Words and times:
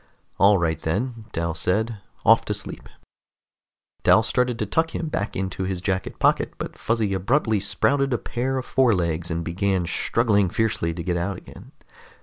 "All 0.39 0.57
right, 0.57 0.81
then," 0.81 1.25
Dal 1.31 1.53
said. 1.53 1.99
"Off 2.25 2.43
to 2.45 2.55
sleep." 2.55 2.89
Dal 4.01 4.23
started 4.23 4.57
to 4.57 4.65
tuck 4.65 4.95
him 4.95 5.09
back 5.09 5.35
into 5.35 5.61
his 5.65 5.79
jacket 5.79 6.17
pocket, 6.17 6.55
but 6.57 6.75
Fuzzy 6.75 7.13
abruptly 7.13 7.59
sprouted 7.59 8.11
a 8.11 8.17
pair 8.17 8.57
of 8.57 8.65
forelegs 8.65 9.29
and 9.29 9.43
began 9.45 9.85
struggling 9.85 10.49
fiercely 10.49 10.91
to 10.91 11.03
get 11.03 11.17
out 11.17 11.37
again. 11.37 11.71